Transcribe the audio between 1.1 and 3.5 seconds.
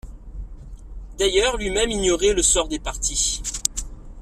D'ailleurs, lui-même ignorait le sort des partis.